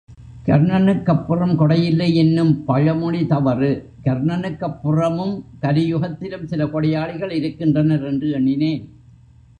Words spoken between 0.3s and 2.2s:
கர்ணனுக்கப்புறம் கொடையில்லை